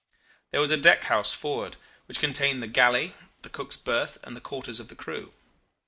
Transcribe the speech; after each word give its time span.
"There 0.49 0.59
was 0.59 0.71
a 0.71 0.77
deck 0.77 1.03
house 1.03 1.31
forward, 1.31 1.77
which 2.07 2.19
contained 2.19 2.63
the 2.63 2.67
galley, 2.67 3.13
the 3.43 3.49
cook's 3.51 3.77
berth, 3.77 4.17
and 4.23 4.35
the 4.35 4.41
quarters 4.41 4.79
of 4.79 4.87
the 4.87 4.95
crew. 4.95 5.31